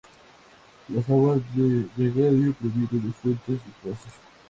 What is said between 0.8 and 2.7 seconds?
Las aguas de regadío